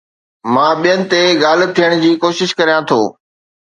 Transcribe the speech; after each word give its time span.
مان 0.53 0.71
ٻين 0.81 0.99
تي 1.11 1.21
غالب 1.43 1.69
ٿيڻ 1.77 1.91
جي 2.03 2.11
ڪوشش 2.21 2.49
ڪريان 2.59 2.81
ٿو 2.89 2.99